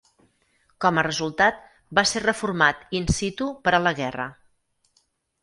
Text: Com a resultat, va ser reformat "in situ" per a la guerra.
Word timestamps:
Com 0.85 0.99
a 1.01 1.03
resultat, 1.07 1.59
va 1.99 2.05
ser 2.13 2.23
reformat 2.23 2.81
"in 3.01 3.07
situ" 3.19 3.51
per 3.69 3.75
a 3.77 3.83
la 3.91 3.95
guerra. 4.03 4.29